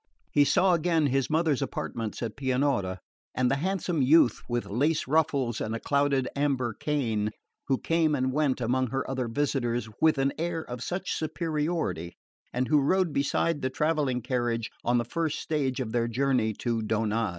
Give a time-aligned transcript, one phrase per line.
[0.31, 2.97] He saw again his mother's apartments at Pianura,
[3.35, 7.29] and the handsome youth with lace ruffles and a clouded amber cane,
[7.67, 12.15] who came and went among her other visitors with an air of such superiority,
[12.51, 16.81] and who rode beside the travelling carriage on the first stage of their journey to
[16.81, 17.29] Donnaz.